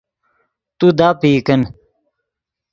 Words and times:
تو 0.77 0.87
داپئی 0.97 1.35
کن 1.45 1.61